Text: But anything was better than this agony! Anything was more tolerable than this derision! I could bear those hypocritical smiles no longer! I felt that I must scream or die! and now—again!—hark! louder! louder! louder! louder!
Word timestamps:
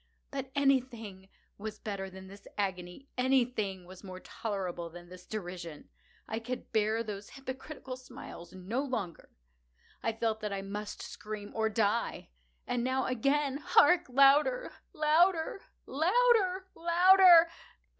But 0.31 0.49
anything 0.55 1.29
was 1.59 1.77
better 1.77 2.09
than 2.09 2.25
this 2.27 2.47
agony! 2.57 3.07
Anything 3.19 3.85
was 3.85 4.03
more 4.03 4.19
tolerable 4.19 4.89
than 4.89 5.09
this 5.09 5.27
derision! 5.27 5.89
I 6.27 6.39
could 6.39 6.71
bear 6.73 7.03
those 7.03 7.29
hypocritical 7.29 7.95
smiles 7.95 8.51
no 8.51 8.81
longer! 8.81 9.29
I 10.01 10.13
felt 10.13 10.39
that 10.39 10.51
I 10.51 10.63
must 10.63 11.03
scream 11.03 11.51
or 11.53 11.69
die! 11.69 12.29
and 12.65 12.83
now—again!—hark! 12.83 14.07
louder! 14.09 14.71
louder! 14.91 15.61
louder! 15.85 16.65
louder! 16.73 17.51